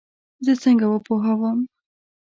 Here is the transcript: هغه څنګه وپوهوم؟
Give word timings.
هغه 0.43 0.53
څنګه 0.63 0.85
وپوهوم؟ 0.89 1.59